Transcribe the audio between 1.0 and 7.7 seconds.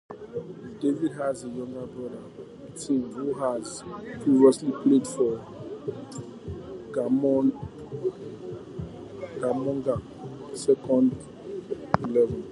has a younger brother, Tim, who has previously played for Glamorgan's